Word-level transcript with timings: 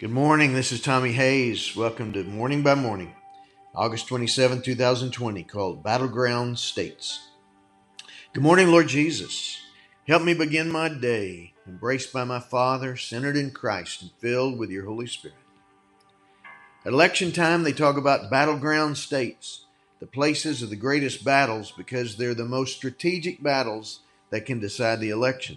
Good 0.00 0.10
morning. 0.10 0.54
This 0.54 0.72
is 0.72 0.80
Tommy 0.80 1.12
Hayes. 1.12 1.76
Welcome 1.76 2.12
to 2.14 2.24
Morning 2.24 2.64
by 2.64 2.74
Morning, 2.74 3.14
August 3.76 4.08
27, 4.08 4.60
2020, 4.60 5.44
called 5.44 5.84
Battleground 5.84 6.58
States. 6.58 7.28
Good 8.32 8.42
morning, 8.42 8.72
Lord 8.72 8.88
Jesus. 8.88 9.56
Help 10.08 10.24
me 10.24 10.34
begin 10.34 10.68
my 10.68 10.88
day, 10.88 11.54
embraced 11.64 12.12
by 12.12 12.24
my 12.24 12.40
Father, 12.40 12.96
centered 12.96 13.36
in 13.36 13.52
Christ, 13.52 14.02
and 14.02 14.10
filled 14.18 14.58
with 14.58 14.68
your 14.68 14.84
Holy 14.84 15.06
Spirit. 15.06 15.36
At 16.84 16.92
election 16.92 17.30
time, 17.30 17.62
they 17.62 17.72
talk 17.72 17.96
about 17.96 18.28
battleground 18.28 18.98
states, 18.98 19.66
the 20.00 20.08
places 20.08 20.60
of 20.60 20.70
the 20.70 20.76
greatest 20.76 21.24
battles, 21.24 21.70
because 21.70 22.16
they're 22.16 22.34
the 22.34 22.44
most 22.44 22.74
strategic 22.74 23.40
battles 23.44 24.00
that 24.30 24.44
can 24.44 24.58
decide 24.58 24.98
the 24.98 25.10
election. 25.10 25.56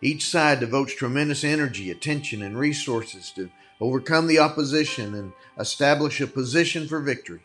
Each 0.00 0.26
side 0.26 0.60
devotes 0.60 0.94
tremendous 0.94 1.42
energy, 1.42 1.90
attention, 1.90 2.42
and 2.42 2.58
resources 2.58 3.32
to 3.32 3.50
overcome 3.80 4.26
the 4.26 4.38
opposition 4.38 5.14
and 5.14 5.32
establish 5.58 6.20
a 6.20 6.26
position 6.26 6.86
for 6.86 7.00
victory. 7.00 7.40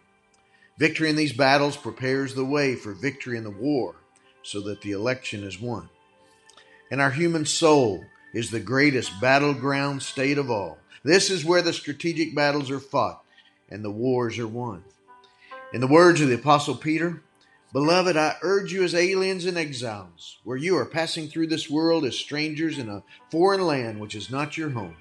Victory 0.78 1.10
in 1.10 1.16
these 1.16 1.34
battles 1.34 1.78
prepares 1.78 2.34
the 2.34 2.46
way 2.46 2.76
for 2.76 2.94
victory 2.94 3.38
in 3.38 3.44
the 3.44 3.50
war 3.50 3.96
so 4.44 4.62
that 4.62 4.82
the 4.82 4.92
election 4.92 5.44
is 5.44 5.60
won. 5.60 5.90
And 6.92 7.02
our 7.02 7.12
human 7.12 7.46
soul 7.46 8.04
is 8.34 8.52
the 8.52 8.60
greatest 8.60 9.20
battleground 9.22 10.04
state 10.04 10.38
of 10.38 10.52
all. 10.52 10.78
This 11.04 11.30
is 11.30 11.46
where 11.46 11.62
the 11.62 11.74
strategic 11.74 12.36
battles 12.36 12.70
are 12.70 12.80
fought 12.80 13.24
and 13.70 13.84
the 13.84 13.92
wars 13.92 14.38
are 14.40 14.48
won. 14.48 14.84
In 15.74 15.82
the 15.82 15.88
words 15.88 16.22
of 16.22 16.30
the 16.30 16.36
Apostle 16.36 16.76
Peter, 16.76 17.24
Beloved, 17.74 18.16
I 18.16 18.36
urge 18.44 18.72
you 18.72 18.84
as 18.84 18.94
aliens 18.94 19.46
and 19.46 19.58
exiles, 19.58 20.38
where 20.44 20.56
you 20.56 20.78
are 20.78 20.86
passing 20.86 21.28
through 21.28 21.48
this 21.48 21.72
world 21.72 22.06
as 22.06 22.16
strangers 22.16 22.78
in 22.78 22.88
a 22.88 23.02
foreign 23.32 23.66
land 23.66 24.00
which 24.00 24.14
is 24.14 24.30
not 24.30 24.56
your 24.56 24.70
home, 24.70 24.98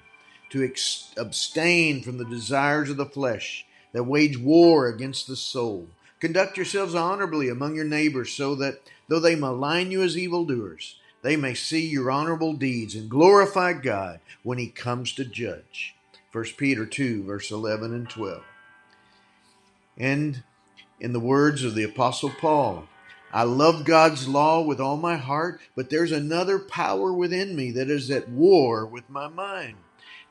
to 0.49 0.65
ex- 0.65 1.13
abstain 1.15 2.01
from 2.01 2.17
the 2.17 2.25
desires 2.25 2.89
of 2.89 2.97
the 2.97 3.05
flesh 3.05 3.63
that 3.91 4.05
wage 4.05 4.39
war 4.39 4.87
against 4.87 5.27
the 5.27 5.35
soul. 5.35 5.87
Conduct 6.19 6.57
yourselves 6.57 6.95
honorably 6.95 7.47
among 7.47 7.75
your 7.75 7.85
neighbors, 7.85 8.31
so 8.31 8.55
that 8.55 8.81
though 9.07 9.19
they 9.19 9.35
malign 9.35 9.91
you 9.91 10.01
as 10.01 10.17
evildoers, 10.17 10.95
they 11.21 11.35
may 11.35 11.53
see 11.53 11.85
your 11.85 12.09
honorable 12.09 12.53
deeds 12.53 12.95
and 12.95 13.07
glorify 13.07 13.73
God 13.73 14.19
when 14.41 14.57
he 14.57 14.67
comes 14.67 15.13
to 15.13 15.25
judge. 15.25 15.93
1 16.31 16.45
Peter 16.57 16.87
2, 16.87 17.23
verse 17.23 17.51
11 17.51 17.93
and 17.93 18.09
12. 18.09 18.41
And 19.95 20.41
in 21.03 21.11
the 21.11 21.19
words 21.19 21.65
of 21.65 21.75
the 21.75 21.83
Apostle 21.83 22.31
Paul. 22.39 22.87
I 23.33 23.43
love 23.43 23.83
God's 23.83 24.27
law 24.27 24.61
with 24.61 24.79
all 24.79 24.95
my 24.95 25.17
heart, 25.17 25.59
but 25.75 25.89
there's 25.89 26.13
another 26.13 26.57
power 26.57 27.11
within 27.11 27.57
me 27.57 27.71
that 27.71 27.89
is 27.89 28.09
at 28.09 28.29
war 28.29 28.85
with 28.85 29.09
my 29.09 29.27
mind. 29.27 29.75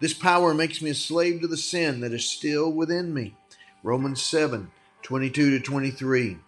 This 0.00 0.14
power 0.14 0.54
makes 0.54 0.80
me 0.80 0.90
a 0.90 0.94
slave 0.94 1.42
to 1.42 1.46
the 1.46 1.58
sin 1.58 2.00
that 2.00 2.12
is 2.12 2.24
still 2.24 2.72
within 2.72 3.12
me. 3.12 3.36
Romans 3.82 4.22
7 4.22 4.70
22 5.02 5.58
to 5.58 5.60
23. 5.60 6.38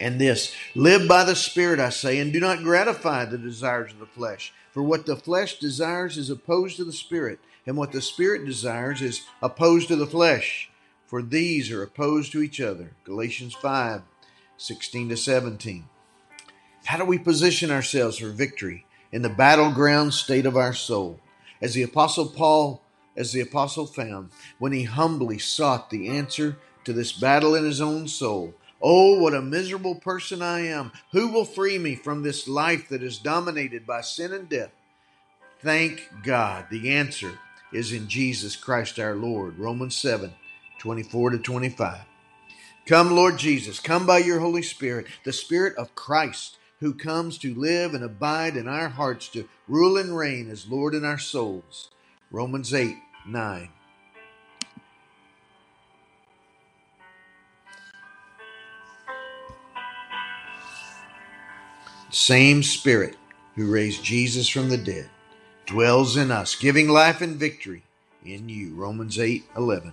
And 0.00 0.20
this, 0.20 0.54
live 0.74 1.06
by 1.06 1.24
the 1.24 1.36
Spirit, 1.36 1.78
I 1.78 1.90
say, 1.90 2.18
and 2.18 2.32
do 2.32 2.40
not 2.40 2.62
gratify 2.62 3.26
the 3.26 3.38
desires 3.38 3.92
of 3.92 3.98
the 3.98 4.06
flesh. 4.06 4.52
For 4.72 4.82
what 4.82 5.06
the 5.06 5.16
flesh 5.16 5.58
desires 5.58 6.16
is 6.16 6.30
opposed 6.30 6.76
to 6.76 6.84
the 6.84 6.92
Spirit, 6.92 7.40
and 7.66 7.76
what 7.76 7.92
the 7.92 8.00
Spirit 8.00 8.46
desires 8.46 9.02
is 9.02 9.22
opposed 9.42 9.88
to 9.88 9.96
the 9.96 10.06
flesh 10.06 10.70
for 11.08 11.22
these 11.22 11.72
are 11.72 11.82
opposed 11.82 12.30
to 12.32 12.42
each 12.42 12.60
other. 12.60 12.92
Galatians 13.04 13.54
5 13.54 14.02
16 14.58 15.08
to 15.08 15.16
17. 15.16 15.84
How 16.84 16.98
do 16.98 17.04
we 17.04 17.18
position 17.18 17.70
ourselves 17.70 18.18
for 18.18 18.28
victory 18.28 18.84
in 19.10 19.22
the 19.22 19.28
battleground 19.28 20.14
state 20.14 20.46
of 20.46 20.56
our 20.56 20.74
soul? 20.74 21.20
As 21.62 21.74
the 21.74 21.82
Apostle 21.82 22.26
Paul, 22.26 22.82
as 23.16 23.32
the 23.32 23.40
Apostle 23.40 23.86
found, 23.86 24.30
when 24.58 24.72
he 24.72 24.84
humbly 24.84 25.38
sought 25.38 25.90
the 25.90 26.08
answer 26.08 26.58
to 26.84 26.92
this 26.92 27.12
battle 27.12 27.54
in 27.54 27.64
his 27.64 27.80
own 27.80 28.06
soul. 28.06 28.54
Oh, 28.82 29.18
what 29.18 29.34
a 29.34 29.42
miserable 29.42 29.96
person 29.96 30.42
I 30.42 30.66
am! 30.66 30.92
Who 31.12 31.28
will 31.28 31.44
free 31.44 31.78
me 31.78 31.94
from 31.94 32.22
this 32.22 32.46
life 32.46 32.88
that 32.90 33.02
is 33.02 33.18
dominated 33.18 33.86
by 33.86 34.02
sin 34.02 34.32
and 34.32 34.48
death? 34.48 34.70
Thank 35.60 36.08
God. 36.22 36.66
The 36.70 36.90
answer 36.90 37.38
is 37.72 37.92
in 37.92 38.08
Jesus 38.08 38.56
Christ 38.56 38.98
our 38.98 39.14
Lord. 39.14 39.58
Romans 39.58 39.96
7 39.96 40.32
24 40.78 41.30
to 41.30 41.38
25. 41.38 41.98
Come, 42.86 43.10
Lord 43.10 43.38
Jesus, 43.38 43.80
come 43.80 44.06
by 44.06 44.18
your 44.18 44.40
Holy 44.40 44.62
Spirit, 44.62 45.06
the 45.24 45.32
Spirit 45.32 45.76
of 45.76 45.94
Christ, 45.94 46.56
who 46.80 46.94
comes 46.94 47.36
to 47.38 47.54
live 47.54 47.92
and 47.92 48.02
abide 48.02 48.56
in 48.56 48.66
our 48.66 48.88
hearts 48.88 49.28
to 49.28 49.48
rule 49.66 49.98
and 49.98 50.16
reign 50.16 50.48
as 50.48 50.68
Lord 50.68 50.94
in 50.94 51.04
our 51.04 51.18
souls. 51.18 51.90
Romans 52.30 52.72
8 52.72 52.96
9. 53.26 53.68
Same 62.10 62.62
Spirit 62.62 63.16
who 63.54 63.70
raised 63.70 64.02
Jesus 64.02 64.48
from 64.48 64.70
the 64.70 64.78
dead 64.78 65.10
dwells 65.66 66.16
in 66.16 66.30
us, 66.30 66.54
giving 66.54 66.88
life 66.88 67.20
and 67.20 67.36
victory 67.36 67.82
in 68.24 68.48
you. 68.48 68.74
Romans 68.74 69.18
8 69.18 69.44
11. 69.56 69.92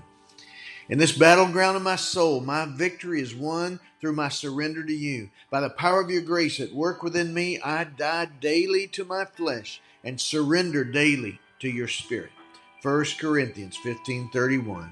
In 0.87 0.99
this 0.99 1.17
battleground 1.17 1.75
of 1.75 1.81
my 1.81 1.95
soul, 1.95 2.41
my 2.41 2.65
victory 2.65 3.19
is 3.19 3.33
won 3.33 3.79
through 3.99 4.13
my 4.13 4.29
surrender 4.29 4.83
to 4.83 4.93
you. 4.93 5.31
By 5.49 5.61
the 5.61 5.69
power 5.71 5.99
of 5.99 6.11
your 6.11 6.21
grace 6.21 6.59
at 6.59 6.73
work 6.73 7.01
within 7.01 7.33
me, 7.33 7.59
I 7.59 7.85
die 7.85 8.25
daily 8.39 8.85
to 8.89 9.03
my 9.03 9.25
flesh 9.25 9.81
and 10.03 10.21
surrender 10.21 10.83
daily 10.83 11.39
to 11.61 11.69
your 11.69 11.87
spirit. 11.87 12.29
1 12.83 13.17
Corinthians 13.19 13.75
15:31. 13.77 14.91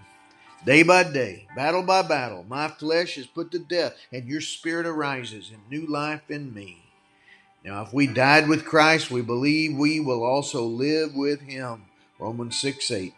Day 0.65 0.81
by 0.81 1.03
day, 1.03 1.45
battle 1.55 1.83
by 1.83 2.01
battle, 2.01 2.43
my 2.49 2.69
flesh 2.69 3.15
is 3.19 3.27
put 3.27 3.51
to 3.51 3.59
death 3.59 3.93
and 4.11 4.27
your 4.27 4.41
spirit 4.41 4.87
arises 4.87 5.51
in 5.51 5.59
new 5.69 5.85
life 5.85 6.31
in 6.31 6.55
me. 6.55 6.81
Now, 7.63 7.83
if 7.83 7.93
we 7.93 8.07
died 8.07 8.49
with 8.49 8.65
Christ, 8.65 9.11
we 9.11 9.21
believe 9.21 9.77
we 9.77 9.99
will 9.99 10.23
also 10.23 10.63
live 10.63 11.13
with 11.13 11.41
him. 11.41 11.83
Romans 12.17 12.59
6 12.59 12.89
8. 12.89 13.13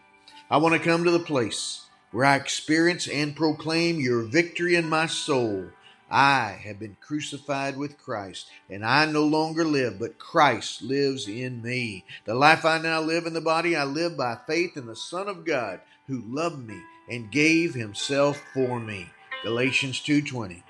I 0.52 0.58
want 0.58 0.74
to 0.74 0.90
come 0.90 1.06
to 1.06 1.12
the 1.12 1.20
place 1.20 1.85
where 2.16 2.24
I 2.24 2.38
experience 2.38 3.10
and 3.10 3.36
proclaim 3.36 4.00
your 4.00 4.22
victory 4.22 4.76
in 4.76 4.88
my 4.88 5.06
soul. 5.06 5.66
I 6.10 6.58
have 6.64 6.80
been 6.80 6.96
crucified 7.02 7.76
with 7.76 7.98
Christ, 7.98 8.48
and 8.70 8.86
I 8.86 9.06
no 9.06 9.26
longer 9.26 9.66
live, 9.66 10.00
but 10.00 10.18
Christ 10.18 10.82
lives 10.82 11.28
in 11.28 11.62
me. 11.62 12.06
The 12.24 12.34
life 12.34 12.64
I 12.64 12.78
now 12.78 13.02
live 13.02 13.26
in 13.26 13.34
the 13.34 13.42
body, 13.42 13.76
I 13.76 13.84
live 13.84 14.16
by 14.16 14.38
faith 14.48 14.78
in 14.78 14.86
the 14.86 14.96
Son 14.96 15.28
of 15.28 15.44
God, 15.44 15.82
who 16.08 16.24
loved 16.26 16.66
me 16.66 16.80
and 17.10 17.30
gave 17.34 17.74
himself 17.74 18.42
for 18.54 18.80
me. 18.80 19.10
Galatians 19.44 20.00
2:20. 20.00 20.64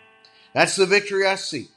That's 0.56 0.76
the 0.76 0.88
victory 0.88 1.28
I 1.28 1.36
seek 1.36 1.75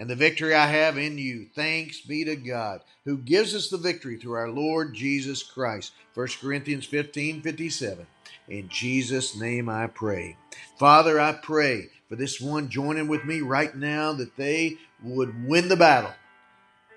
and 0.00 0.08
the 0.08 0.16
victory 0.16 0.54
I 0.54 0.66
have 0.66 0.96
in 0.96 1.18
you. 1.18 1.46
Thanks 1.54 2.00
be 2.00 2.24
to 2.24 2.34
God, 2.34 2.80
who 3.04 3.18
gives 3.18 3.54
us 3.54 3.68
the 3.68 3.76
victory 3.76 4.16
through 4.16 4.32
our 4.32 4.48
Lord 4.48 4.94
Jesus 4.94 5.42
Christ. 5.42 5.92
1 6.14 6.26
Corinthians 6.40 6.86
15 6.86 7.42
57. 7.42 8.06
In 8.48 8.68
Jesus' 8.70 9.36
name 9.38 9.68
I 9.68 9.88
pray. 9.88 10.38
Father, 10.78 11.20
I 11.20 11.34
pray 11.34 11.90
for 12.08 12.16
this 12.16 12.40
one 12.40 12.70
joining 12.70 13.08
with 13.08 13.26
me 13.26 13.42
right 13.42 13.76
now 13.76 14.14
that 14.14 14.38
they 14.38 14.78
would 15.02 15.46
win 15.46 15.68
the 15.68 15.76
battle 15.76 16.14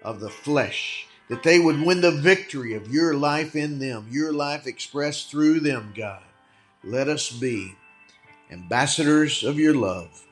of 0.02 0.22
the 0.22 0.30
flesh, 0.30 1.06
that 1.28 1.44
they 1.44 1.60
would 1.60 1.82
win 1.82 2.00
the 2.00 2.22
victory 2.22 2.74
of 2.74 2.88
your 2.88 3.16
life 3.16 3.54
in 3.54 3.80
them, 3.80 4.08
your 4.12 4.32
life 4.32 4.66
expressed 4.66 5.30
through 5.30 5.60
them, 5.60 5.92
God. 5.94 6.24
Let 6.86 7.10
us 7.10 7.30
be 7.30 7.76
ambassadors 8.50 9.44
of 9.44 9.60
your 9.60 9.76
love, 9.76 10.26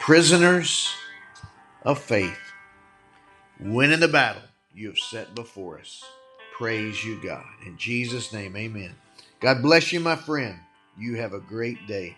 prisoners 0.00 0.94
of 1.86 2.00
faith, 2.00 2.38
winning 3.60 4.00
the 4.00 4.08
battle 4.08 4.42
you 4.74 4.88
have 4.88 4.98
set 4.98 5.34
before 5.34 5.78
us. 5.78 6.04
Praise 6.58 7.04
you, 7.04 7.22
God. 7.22 7.46
In 7.66 7.78
Jesus' 7.78 8.32
name, 8.32 8.56
amen. 8.56 8.94
God 9.40 9.62
bless 9.62 9.92
you, 9.92 10.00
my 10.00 10.16
friend. 10.16 10.58
You 10.98 11.16
have 11.16 11.32
a 11.34 11.40
great 11.40 11.86
day. 11.86 12.16